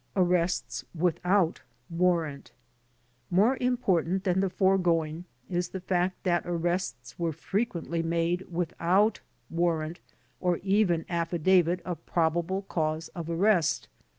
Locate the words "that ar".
6.23-6.57